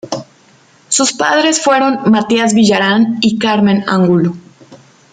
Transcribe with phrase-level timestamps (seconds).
[0.89, 4.33] Sus padres fueron Matías Villarán y Carmen Angulo.